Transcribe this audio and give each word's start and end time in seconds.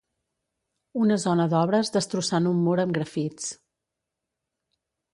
Una 1.07 1.17
zona 1.25 1.45
d'obres 1.51 1.95
destrossant 1.97 2.51
un 2.55 2.65
mur 2.65 2.77
amb 2.87 2.99
grafits. 2.99 3.55